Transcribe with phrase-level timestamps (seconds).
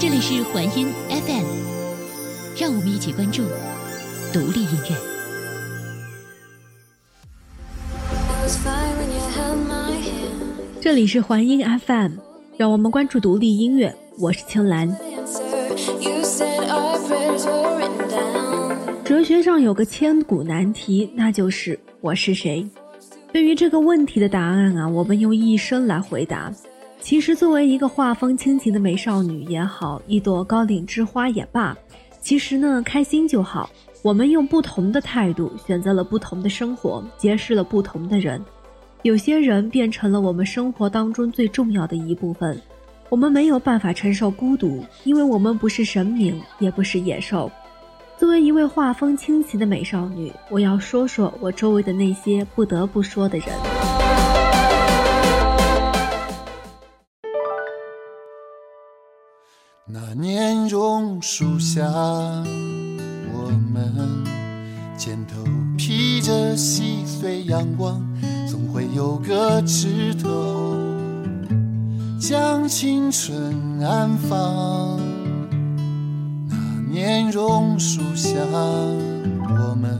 [0.00, 1.44] 这里是环音 FM，
[2.56, 3.42] 让我们一起关注
[4.32, 4.96] 独立音乐。
[10.80, 12.12] 这里是环音 FM，
[12.56, 13.92] 让我们关注独立音乐。
[14.20, 14.88] 我是青兰。
[19.04, 22.64] 哲学上有个千古难题，那就是我是谁。
[23.32, 26.52] 对于这个问题的答案啊，我们用一生来回答。
[27.00, 31.76] 其实，作为一个画风清奇的美少女也好，一朵高岭之花也罢，
[32.20, 33.70] 其实呢，开心就好。
[34.02, 38.42] 我们用不同的态度选择了不同的生活，结识了不同的人。
[39.02, 42.60] 有些人变成了我们生活当中最重要的一部分。
[43.08, 47.50] 我们没有办法承受孤独，因为我们不是神明，也不是野兽。
[48.18, 53.77] 作为一位画风清奇的美少女，我要说说我周围的那些不得不说的人。
[59.90, 61.82] 那年榕树下，
[63.32, 63.90] 我们
[64.98, 65.42] 肩头
[65.78, 67.98] 披着细碎阳光，
[68.46, 70.76] 总会有个枝头
[72.20, 75.00] 将青春安放。
[76.46, 76.54] 那
[76.92, 79.98] 年榕树下，我们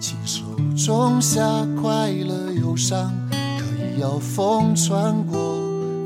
[0.00, 0.42] 亲手
[0.74, 1.42] 种下
[1.82, 5.60] 快乐忧伤，可以要风穿过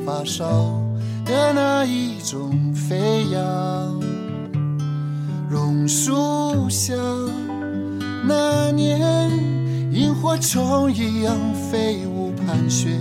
[0.05, 0.83] 发梢
[1.31, 4.03] 的那一种飞扬。
[5.49, 6.93] 榕树下，
[8.27, 9.31] 那年
[9.93, 12.99] 萤火虫一样飞舞盘旋，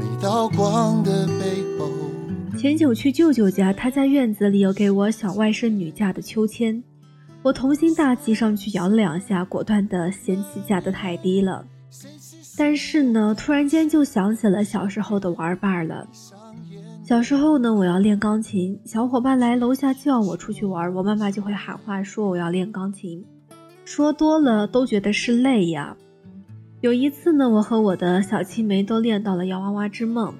[0.00, 1.88] 每道光的背后。
[2.58, 6.82] 前久去舅舅家，他在院子里有给我小外甥女架的秋千，
[7.42, 11.64] 我童心大气上去摇了两下，果断的嫌弃价得太低了。
[12.58, 16.08] 但是呢，突然间就想起了小时候的玩伴了。
[17.10, 23.24] 小时候呢，我要练钢琴，小伙伴来楼下叫我出去玩，我妈妈就会喊话说我要练钢琴，
[23.84, 25.96] 说多了都觉得是累呀。
[26.82, 30.32] 有一次呢，我和我的小青梅都练到了摇娃娃之梦。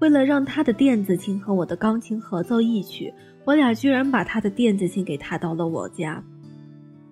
[0.00, 3.14] 为了让他的电子琴和我的钢琴合奏一曲，
[3.44, 6.20] 我俩居然把他的电子琴给抬到了我家。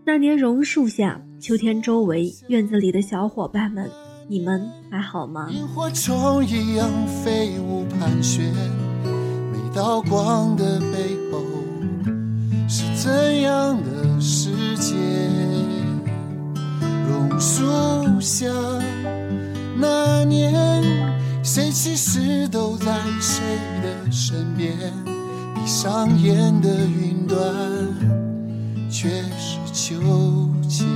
[0.05, 3.89] 那年榕树下，秋天周围，院子里的小伙伴们，
[4.27, 5.49] 你们还好吗？
[5.53, 8.53] 萤火虫一样飞舞盘旋，
[9.75, 11.43] 道光的背后
[12.69, 14.95] 是怎样的世界？
[17.09, 17.65] 榕树
[18.21, 18.47] 下，
[19.77, 20.85] 那年。
[21.43, 22.87] 谁其实都在
[23.21, 23.43] 谁
[23.83, 24.73] 的身边？
[25.55, 27.39] 闭上眼的云端，
[28.89, 29.09] 却
[29.39, 29.97] 是秋
[30.69, 30.87] 千。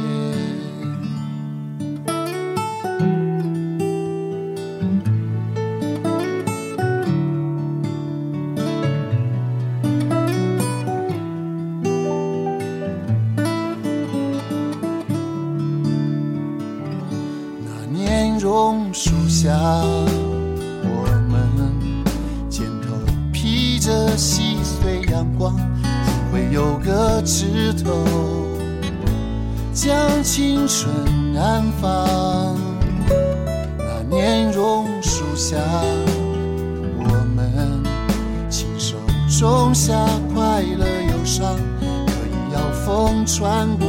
[39.38, 39.94] 种下
[40.34, 43.86] 快乐忧伤，可以要风穿过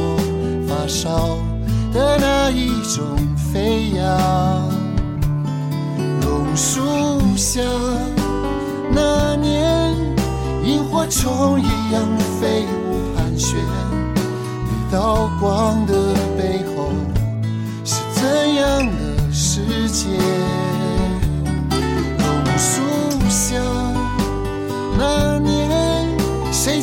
[0.68, 1.38] 发梢
[1.92, 3.04] 的那一种
[3.52, 4.70] 飞扬。
[6.20, 6.80] 榕树
[7.36, 7.60] 下，
[8.92, 9.92] 那年。
[10.62, 12.00] 萤火虫一样
[12.40, 16.92] 飞舞盘旋，一道光的背后
[17.84, 20.06] 是怎样的世界？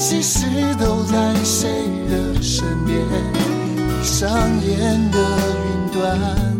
[0.09, 0.45] 其实
[0.79, 1.69] 都在谁
[2.09, 2.97] 的身边？
[3.75, 4.31] 闭上
[4.62, 6.56] 眼的云端，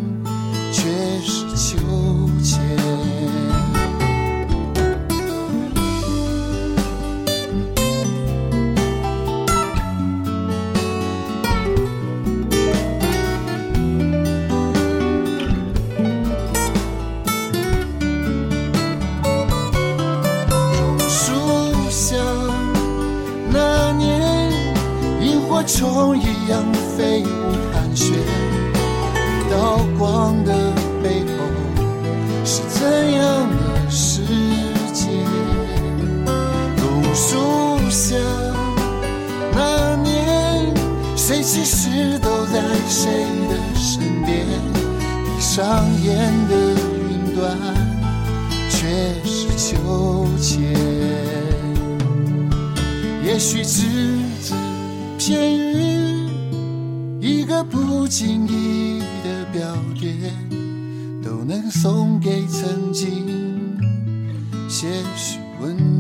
[64.70, 65.97] 些许温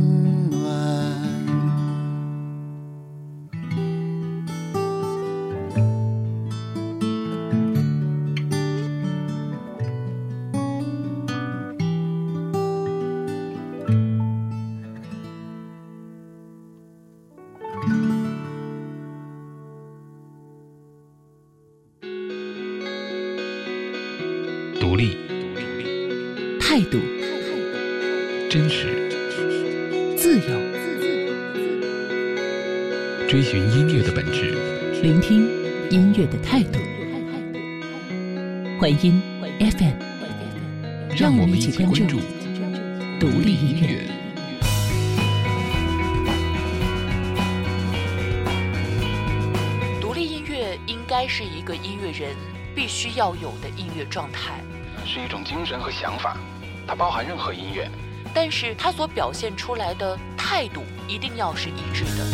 [51.08, 52.36] 该是一个音乐人
[52.76, 54.62] 必须要有的音乐状态，
[55.06, 56.38] 是一种精神和想法，
[56.86, 57.90] 它包含任何音乐。
[58.34, 62.26] 但是它所表现出来的态度一定要是一致的。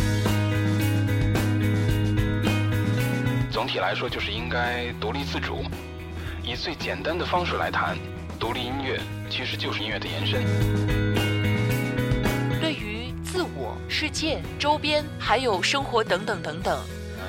[3.52, 5.62] 总体来说，就是应该独立自主。
[6.42, 7.96] 以最简单的方式来谈，
[8.38, 9.00] 独立音乐
[9.30, 10.44] 其实就是音乐的延伸。
[12.60, 16.82] 对于自我、世界、周边，还有生活等等等等，呃，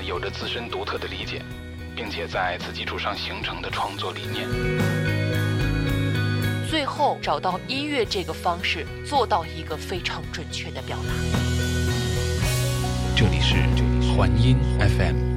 [0.05, 1.41] 有着自身独特的理解，
[1.95, 4.47] 并且在此基础上形成的创作理念。
[6.69, 11.13] 最后找到音乐这个方式，做到一个非常准确的表达。
[13.15, 13.55] 这里是
[14.15, 15.34] 环音 FM。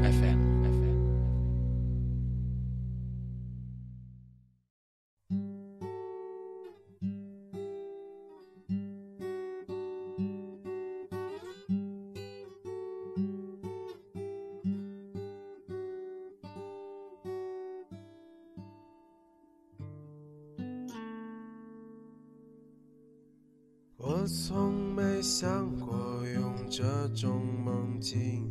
[24.29, 26.85] 从没想过用这
[27.15, 28.47] 种梦境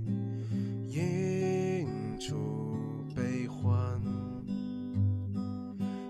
[0.87, 1.87] 映
[2.19, 2.35] 出
[3.15, 4.01] 悲欢。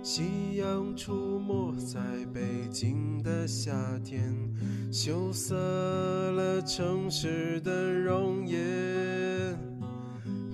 [0.01, 1.99] 夕阳出没在
[2.33, 2.39] 北
[2.71, 3.73] 京的夏
[4.05, 4.33] 天，
[4.89, 5.53] 羞涩
[6.31, 8.57] 了城市的容颜。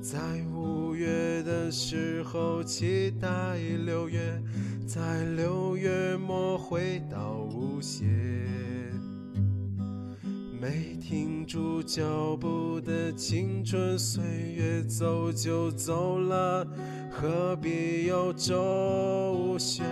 [0.01, 0.19] 在
[0.55, 3.29] 五月的时候期待
[3.85, 4.41] 六月，
[4.87, 6.99] 在六月末回
[11.85, 14.23] 脚步的青春岁
[14.55, 16.65] 月，走就走了，
[17.11, 19.85] 何必有周旋？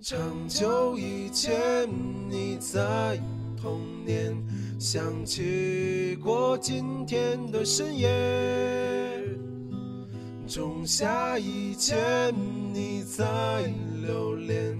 [0.00, 1.88] 长久以前，
[2.28, 3.18] 你在
[3.60, 4.36] 童年
[4.78, 8.08] 想起过今天的深夜；
[10.46, 12.32] 仲夏以前，
[12.72, 13.72] 你在
[14.06, 14.78] 留恋。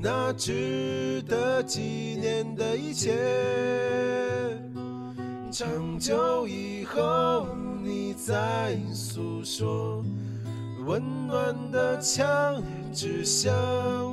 [0.00, 1.80] 那值得纪
[2.20, 3.16] 念的一切，
[5.58, 7.48] 长久以后
[7.82, 10.04] 你在诉说，
[10.86, 12.62] 温暖的墙
[12.92, 13.50] 指向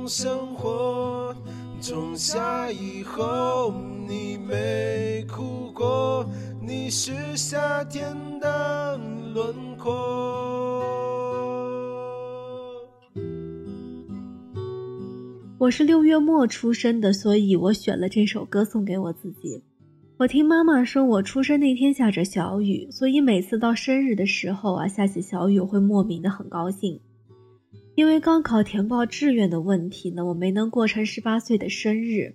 [0.08, 1.32] 生活。
[1.80, 3.72] 仲夏以后
[4.08, 6.28] 你没哭过，
[6.60, 8.96] 你是夏天的
[9.32, 9.92] 轮廓。
[15.58, 19.62] 我是六月末出生的，所以我选了这首歌送给我自己。
[20.18, 26.98] 我听妈妈说，我出生那天下着小雨，所以每次到生日的时候啊，下起小雨，会莫名的很高兴。
[27.96, 32.34] 因为高考填报志愿的问题呢，我没能过成十八岁的生日。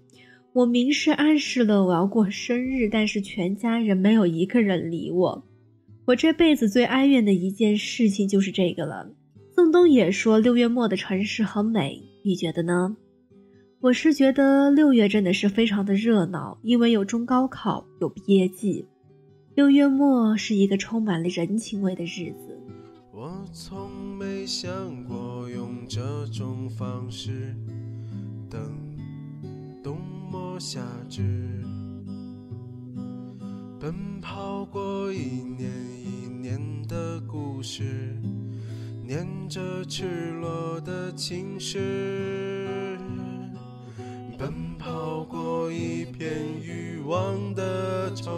[0.54, 5.44] 我明示暗示了我要过生日，但是全家人没有一个人理我。
[6.06, 9.10] 我这辈子最哀怨的一件事情就是这个了。
[9.56, 12.96] 宋冬野说六月末的城市很美，你觉得呢？
[13.82, 18.88] 我是觉得六月真的是非常的热闹，因为有中高考，有毕业季。
[19.56, 22.60] 六月末是一个充满了人情味的日子。
[23.12, 24.72] 我从没想
[25.06, 27.56] 过用这种方式
[28.48, 28.62] 等
[29.84, 29.98] 冬
[30.32, 31.24] 末夏至，
[33.80, 35.72] 奔跑过一年
[36.06, 38.16] 一年的故事，
[39.04, 42.31] 念着赤裸的情诗。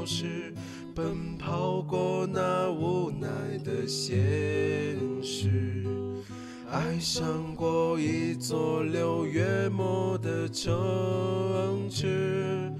[0.05, 0.53] 是，
[0.93, 3.27] 奔跑过那无奈
[3.63, 4.17] 的现
[5.21, 5.83] 实，
[6.69, 12.71] 爱上过一座六月末的城池，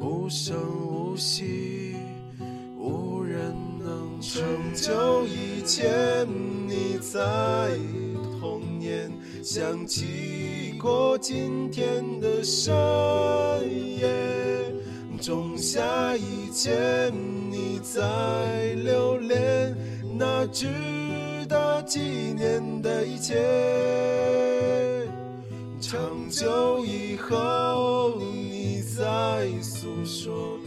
[0.00, 0.56] 无声
[0.86, 1.96] 无息，
[2.78, 4.40] 无人能成
[4.74, 6.26] 就以前
[6.66, 7.70] 你在
[8.40, 9.10] 童年
[9.42, 12.72] 想起过今天的深
[13.98, 14.06] 夜，
[15.20, 17.12] 仲夏以前
[17.50, 18.00] 你在
[18.84, 19.76] 留恋
[20.16, 20.66] 那值
[21.48, 22.00] 得纪
[22.36, 23.34] 念的一切，
[25.80, 30.58] 长久以后你在诉说。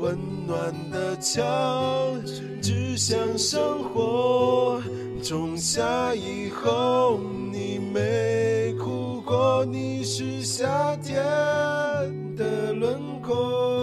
[0.00, 1.44] 温暖的墙，
[2.60, 4.82] 指向生活。
[5.22, 7.20] 仲夏以后，
[7.52, 11.14] 你没哭过，你是夏天
[12.36, 13.73] 的轮廓。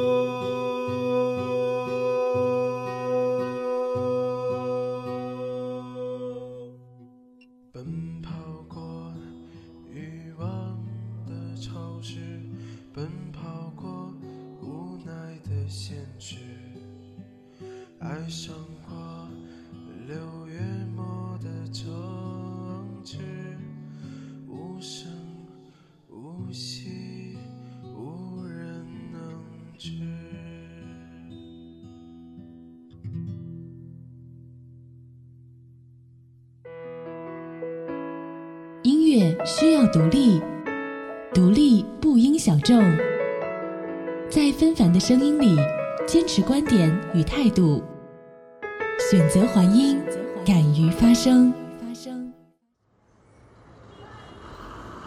[39.46, 40.42] 需要独立，
[41.34, 42.82] 独立不应小众，
[44.30, 45.58] 在纷繁的声音里
[46.08, 47.84] 坚持观点与态度，
[49.10, 50.02] 选择还音，
[50.46, 51.54] 敢于发声。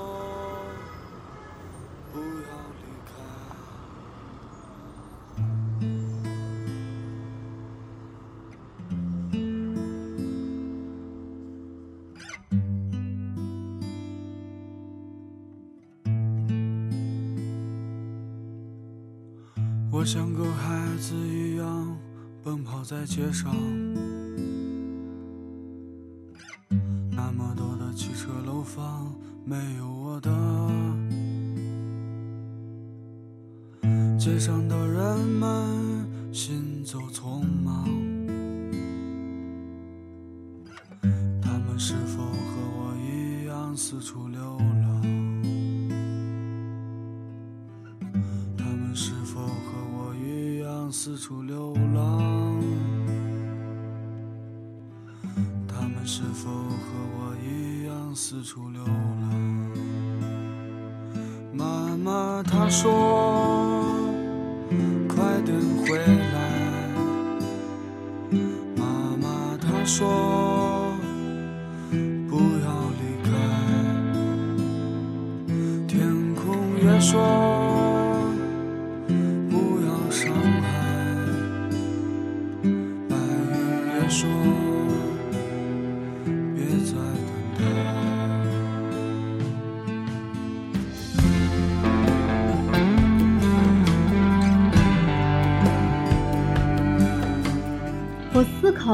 [20.15, 21.99] 像个孩子一样
[22.41, 23.53] 奔跑在街上，
[27.11, 29.13] 那么多的汽车楼房
[29.45, 30.31] 没有我的，
[34.17, 37.85] 街上的人们行走匆忙，
[62.65, 63.85] 他说
[65.07, 65.55] ：“快点
[65.85, 66.39] 回来。”
[68.75, 68.87] 妈
[69.21, 70.97] 妈她说
[72.27, 73.29] ：“不要离开。”
[75.87, 77.64] 天空也说。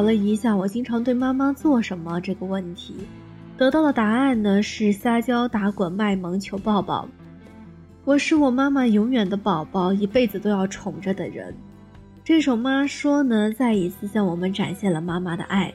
[0.00, 2.95] 考了一下，我经常对妈妈做什么这个问题，
[3.59, 7.07] 得到的答案呢是撒娇、打滚、卖萌、求抱抱。
[8.07, 11.54] 我是我妈妈永远的宝宝，一辈子都要宠着的人。
[12.25, 15.71] 这首《妈说》呢，再一次向我们展现了妈妈的爱。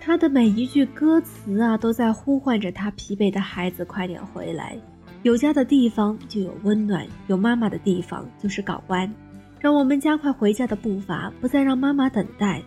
[0.00, 4.76] 她的每一句歌词啊，都在呼唤着她疲惫的孩子快点回来。
[5.22, 9.08] 有家的地方就有温暖，有妈妈的地方就是港湾。
[9.60, 12.60] 让我们加快回家的步伐，不再让妈妈等待。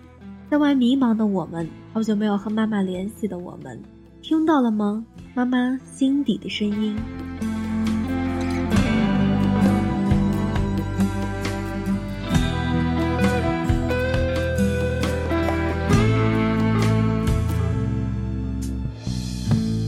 [0.49, 3.81] 在外迷茫的我们，好久没有和妈妈联系的我们，
[4.21, 5.05] 听到了吗？
[5.35, 6.95] 妈妈心底的声音。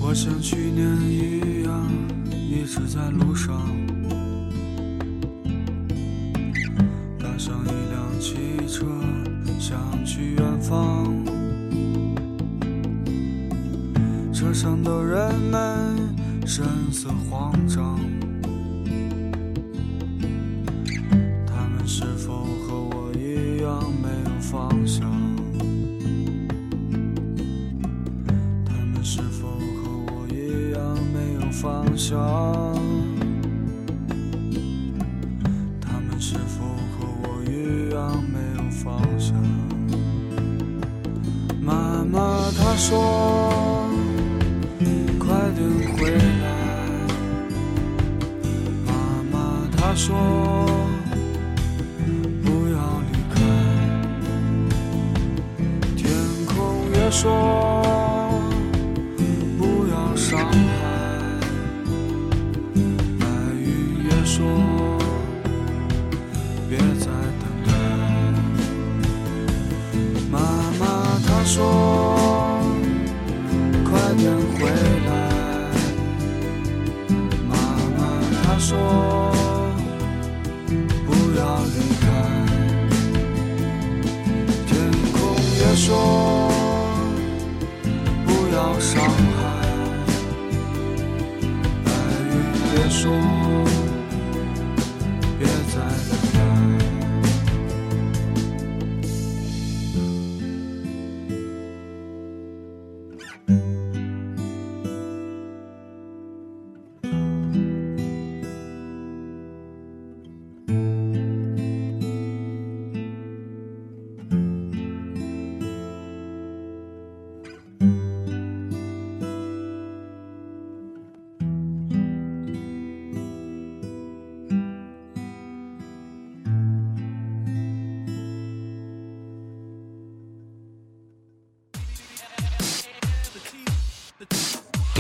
[0.02, 1.90] 我像去年一样，
[2.32, 3.56] 一直在路上，
[29.40, 30.80] 否和我一样
[31.14, 32.20] 没有方向？
[35.80, 39.34] 他们是否和我一样没有方向？
[41.62, 43.88] 妈妈她说
[45.20, 45.60] ：“快点
[45.96, 46.48] 回来。”
[48.86, 48.92] 妈
[49.32, 49.34] 妈
[49.78, 50.08] 她说
[52.44, 52.78] 不要
[53.08, 53.38] 离开，
[55.96, 56.04] 天
[56.46, 56.56] 空
[56.94, 57.28] 也说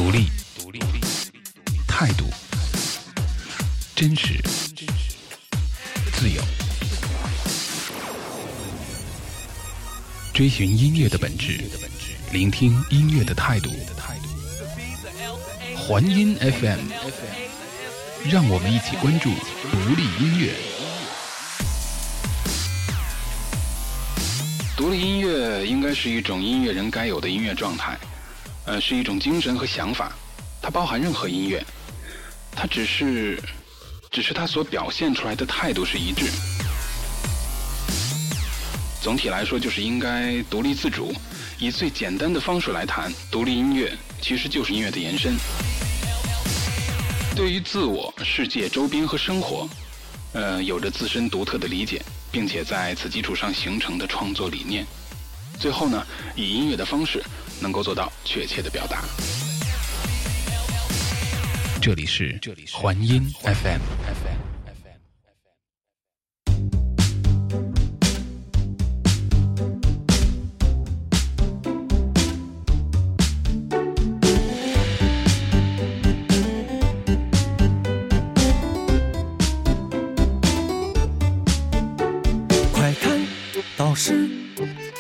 [0.10, 0.26] 独立，
[0.58, 0.80] 独立，
[1.88, 2.26] 态度，
[3.96, 4.42] 真实，
[6.14, 6.42] 自由，
[10.34, 11.60] 追寻音乐的本质，
[12.32, 13.70] 聆听音乐的态度。
[15.78, 16.80] 环音 FM，
[18.32, 20.56] 让我们一起关注独立音乐。
[24.76, 27.96] 独立音乐应该是一种音乐人该有的音乐状态。
[28.70, 30.16] 呃，是一种精神和想法，
[30.62, 31.66] 它包含任何音乐，
[32.52, 33.42] 它只是，
[34.12, 36.28] 只是它所表现出来的态度是一致。
[39.02, 41.12] 总体来说，就是应该独立自主，
[41.58, 43.92] 以最简单的方式来谈独立音乐，
[44.22, 45.36] 其实就是音乐的延伸。
[47.36, 49.68] 对于自我、世界、周边和生活，
[50.34, 54.86] 呃，有着自身独特的理解，并且在此基础上形成的创作理念。
[55.60, 57.24] 最后呢，以音乐的方式
[57.62, 59.04] 能够做到确切的表达。
[61.82, 64.39] 这里是这里是环音 FM。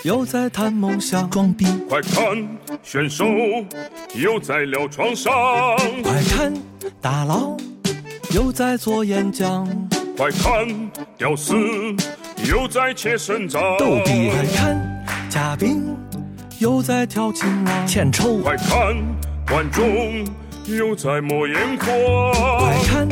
[0.10, 1.67] 又在谈梦想，装逼。
[1.88, 2.24] 快看，
[2.82, 3.26] 选手
[4.15, 5.32] 又在聊创伤。
[6.02, 6.52] 快看，
[7.00, 7.56] 大佬
[8.34, 9.67] 又在做演讲。
[10.17, 10.67] 快看，
[11.15, 11.54] 屌丝
[12.43, 13.62] 又在切肾脏。
[13.78, 14.32] 逗比。
[14.32, 15.95] 快看，嘉宾
[16.58, 17.86] 又在跳青蛙。
[17.86, 18.39] 欠抽。
[18.39, 18.98] 快看，
[19.48, 20.26] 观众
[20.65, 21.88] 又在抹眼眶。
[22.58, 23.08] 快看，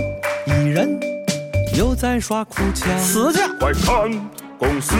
[0.48, 1.00] 艺人
[1.78, 2.98] 又在耍哭腔。
[2.98, 3.40] 死去！
[3.60, 4.12] 快看，
[4.58, 4.96] 公司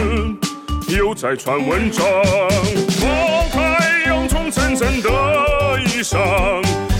[0.88, 2.04] 又在传文章。
[2.88, 5.08] 放开洋葱层层的
[5.82, 6.18] 衣裳，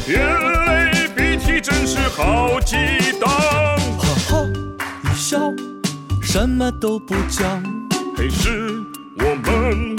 [0.07, 0.21] 眼
[0.67, 2.77] 泪鼻涕真是好激
[3.19, 3.29] 荡。
[3.99, 4.47] 哈哈
[5.05, 5.53] 一笑，
[6.23, 7.63] 什么都不讲。
[8.15, 8.71] 陪是
[9.19, 9.97] 我们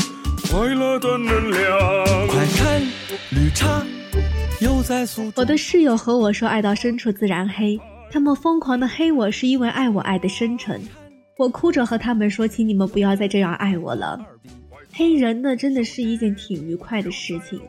[0.51, 2.27] 快乐的能量。
[2.27, 2.81] 快看，
[3.31, 3.81] 绿茶
[4.59, 5.31] 又在诉。
[5.35, 7.79] 我的室友和我说，爱到深处自然黑。
[8.11, 10.81] 他们疯狂的黑我，是因为爱我爱的深沉。
[11.39, 14.19] 我哭着和他们说，请你们不要再这样爱我了。
[14.91, 17.61] 黑人呢，真的是一件挺愉快的事情。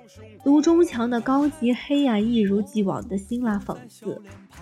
[0.43, 4.21] 卢中强的高级黑呀、一如既往的辛辣讽刺。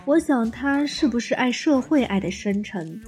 [0.09, 2.99] 我想他是不是爱社会爱的深沉？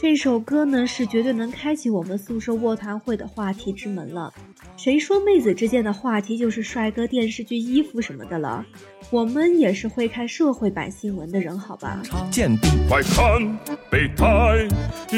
[0.00, 4.34] 这首歌呢，是绝对能开启我们宿舍卧谈会的话题之门了。
[4.76, 8.66] 谁说妹子之间的话题就是帅哥、电视剧、衣服什么的了？
[9.10, 12.02] 我们也是会看社会版新闻的人，好吧？
[12.32, 13.56] 贱婢，快看，
[13.88, 14.66] 备胎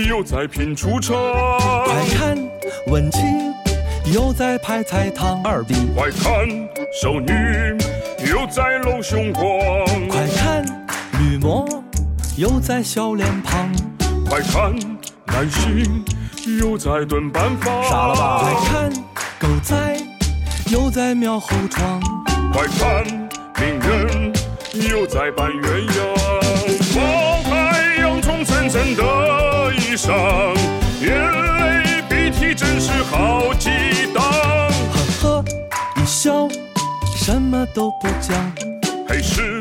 [0.07, 1.17] 又在拼出场。
[1.87, 2.37] 快看，
[2.89, 3.23] 文青
[4.13, 5.43] 又在拍菜汤。
[5.43, 6.47] 二逼，快看，
[7.01, 7.33] 少女
[8.31, 10.02] 又在露胸光。
[11.43, 11.85] 快看，绿魔
[12.37, 13.69] 又在笑脸旁。
[14.29, 14.73] 快看，
[15.27, 16.05] 男性
[16.59, 17.83] 又在蹲班房。
[17.83, 18.41] 傻了吧？
[18.43, 18.93] 快看，
[19.41, 19.97] 狗仔
[20.71, 22.01] 又在瞄后窗。
[22.53, 23.05] 快看，
[23.61, 24.33] 名人
[24.89, 26.17] 又在扮鸳鸯。
[26.95, 30.55] 放开洋葱层层的衣裳，
[31.01, 31.11] 眼
[31.59, 33.69] 泪鼻涕真是好激
[34.15, 34.23] 荡。
[34.93, 35.45] 呵呵
[35.97, 36.49] 一笑，
[37.17, 38.37] 什么都不讲。
[39.09, 39.61] 还是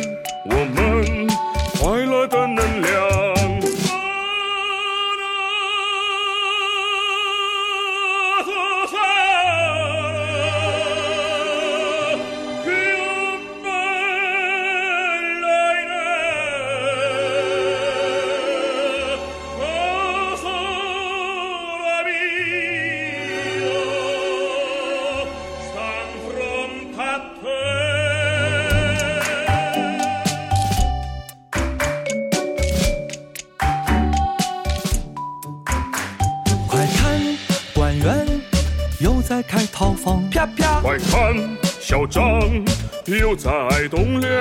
[43.18, 44.32] 又在爱栋梁。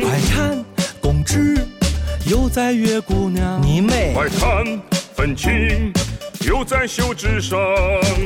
[0.00, 0.64] 快看，
[1.00, 1.56] 公知
[2.26, 3.60] 又在约姑娘。
[3.62, 4.12] 你妹！
[4.14, 4.80] 快看，
[5.14, 5.92] 愤青
[6.44, 7.58] 又在秀智商。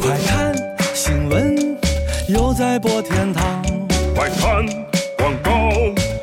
[0.01, 0.55] 快看，
[0.93, 1.79] 新闻
[2.29, 3.63] 又在播天堂。
[4.15, 4.67] 快看，
[5.19, 5.71] 广告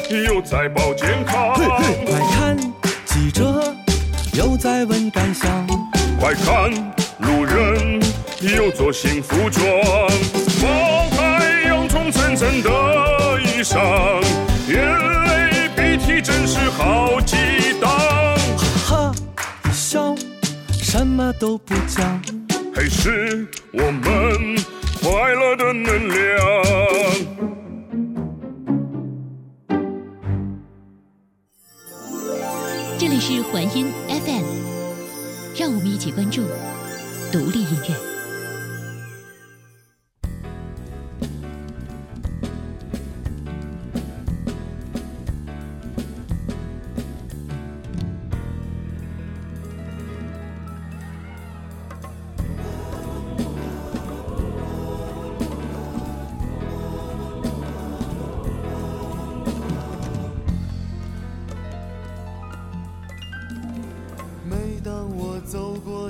[0.10, 1.54] 又在报健康。
[1.56, 2.58] 快看，
[3.06, 3.74] 记者
[4.34, 5.66] 又在问感想。
[6.20, 6.70] 快看，
[7.20, 8.02] 路人
[8.42, 9.64] 又做新服装。
[12.04, 12.70] 王牌洋葱层层的
[13.42, 14.22] 衣裳，
[14.68, 14.76] 眼
[15.26, 17.38] 泪鼻涕真是好几
[17.80, 17.90] 档。
[18.58, 19.16] 哈哈
[19.66, 20.14] 一笑，
[20.72, 22.22] 什么都不讲。
[22.76, 24.58] 还，是我们
[25.02, 26.20] 快乐的能量。
[32.98, 34.44] 这里是环音 FM，
[35.58, 36.42] 让我们一起关注
[37.32, 38.13] 独立音乐。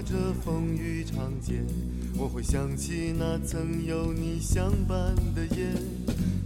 [0.06, 1.64] 这风雨长街，
[2.18, 5.70] 我会想起那曾有你相伴的夜。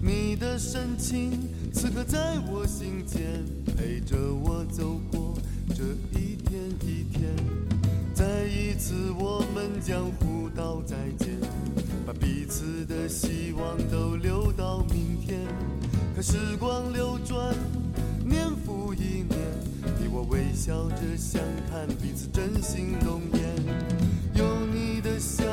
[0.02, 3.44] 你的深情此刻在我心间，
[3.76, 5.34] 陪着我走过
[5.70, 5.84] 这
[6.18, 7.36] 一天一天。
[8.14, 11.30] 再一次我们将互道再见，
[12.06, 15.40] 把彼此的希望都留到明天。
[16.16, 17.54] 可时光流转，
[20.68, 23.42] 笑着相看，彼此真心容颜。
[24.34, 25.46] 有你的笑，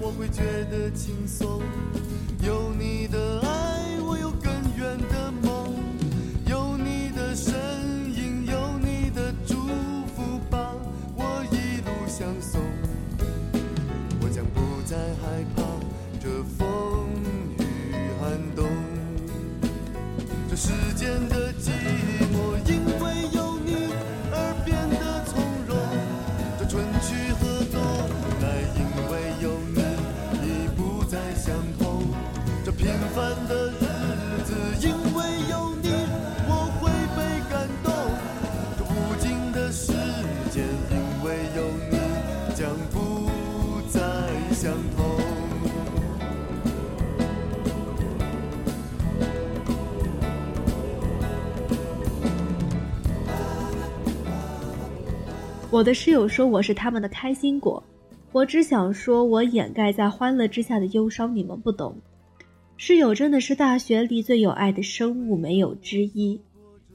[0.00, 1.62] 我会觉得轻松；
[2.44, 2.95] 有你
[55.76, 57.84] 我的室友说我是他们的开心果，
[58.32, 61.94] 我只想说，我掩盖在欢乐之下的忧伤，你们不懂。
[62.78, 66.40] 室友真的是大学里最有爱的生物，没有之一。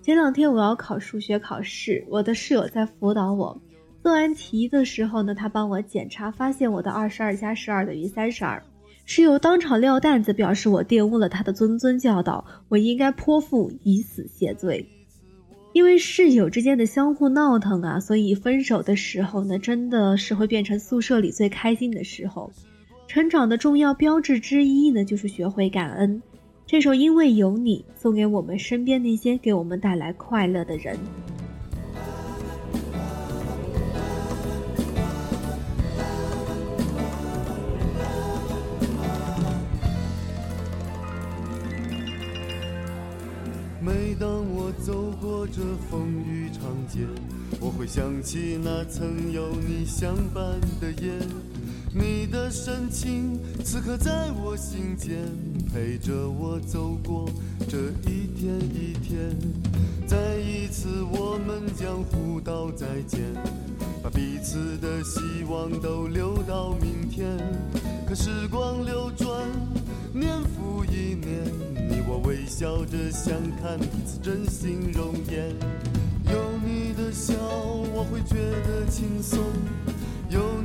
[0.01, 3.61] 前两天我要考数学考试，我的室友在辅导我。
[4.01, 8.63] 做完题的时候呢，他帮我检查，发现我的二十二加十二等于三十二。
[9.05, 14.83] 室友当场撂担子，表示我玷污了他的谆谆教导，我应该泼妇以死谢罪。
[15.73, 22.51] 因为室友之间的相互闹腾啊，所以分手的时候呢，真的是会变成宿舍里最开心的时候。
[23.07, 26.21] 成长的重要标志之一呢，就是学会感恩。
[26.65, 30.97] 这首《因为有你》送给我们身边那些给我们带来快乐的人。
[45.53, 47.01] 这风雨长街，
[47.59, 50.43] 我会想起那曾有你相伴
[50.79, 51.11] 的夜。
[51.93, 55.17] 你的深情此刻在我心间，
[55.73, 57.29] 陪着我走过
[57.67, 57.77] 这
[58.09, 59.35] 一天一天。
[60.07, 63.19] 再一次，我们将互道再见，
[64.01, 67.37] 把彼此的希望都留到明天。
[68.07, 69.27] 可时光流转，
[70.13, 70.70] 年复，
[72.31, 75.49] 微笑着相看，彼此真心容颜。
[76.31, 77.33] 有你的笑，
[77.93, 79.37] 我会觉得轻松；
[80.29, 80.60] 有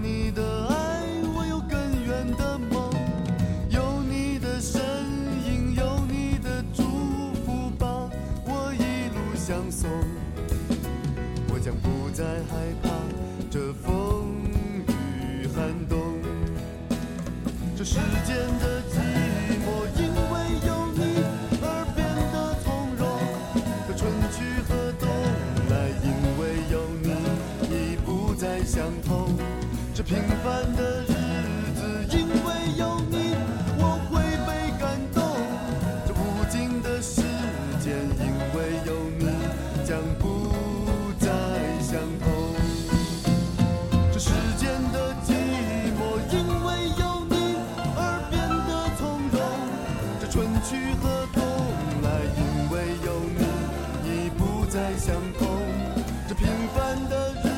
[56.28, 57.55] 这平凡的日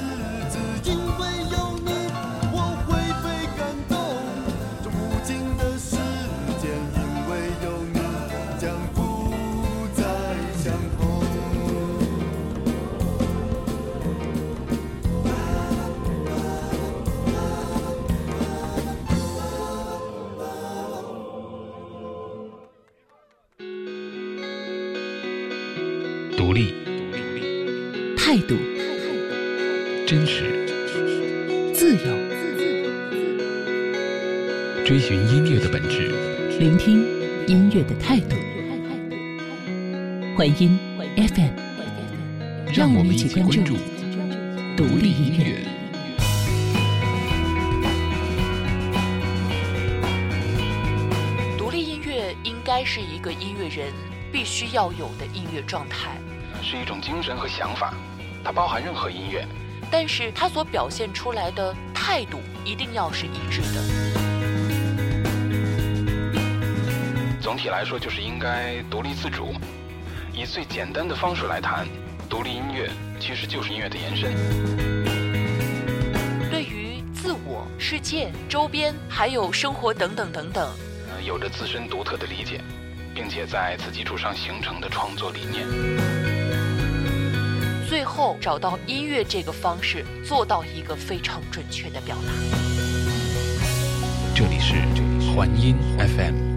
[35.08, 36.10] 寻音乐的本质。
[36.58, 37.02] 聆听
[37.46, 38.36] 音乐的态度。
[40.36, 40.78] 环音
[41.16, 41.48] FM，
[42.74, 43.74] 让我们一起关注
[44.76, 45.64] 独立音乐。
[51.56, 53.90] 独立音乐应该是一个音乐人
[54.30, 56.20] 必须要有的音乐状态，
[56.62, 57.94] 是一种精神和想法，
[58.44, 59.48] 它包含任何音乐。
[59.90, 64.27] 但是它所表现出来的态度一定要是一致的。
[67.48, 69.54] 总体来说，就是应该独立自主。
[70.34, 71.88] 以最简单的方式来谈，
[72.28, 74.34] 独立音乐其实就是音乐的延伸。
[76.50, 80.68] 对于自我、世界、周边还有生活等等等等，
[81.10, 82.60] 呃，有着自身独特的理解，
[83.14, 85.66] 并且在此基础上形成的创作理念。
[87.88, 92.32] 最后找到音乐这个方式，做到一个非常准确的表达。
[94.34, 94.74] 这里是
[95.34, 96.47] 环音 FM。